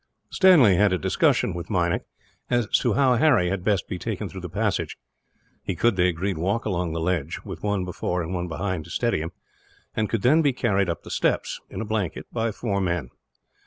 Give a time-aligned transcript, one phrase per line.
[0.31, 2.05] Stanley had a discussion, with Meinik,
[2.49, 4.97] as to how Harry had best be taken through the passage.
[5.61, 8.89] He could, they agreed, walk along the ledge, with one before and one behind to
[8.89, 9.31] steady him;
[9.95, 13.09] and could then be carried up the steps, in a blanket, by four men.